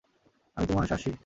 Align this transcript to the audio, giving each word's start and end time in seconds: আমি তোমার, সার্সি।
আমি 0.57 0.65
তোমার, 0.67 0.85
সার্সি। 0.87 1.11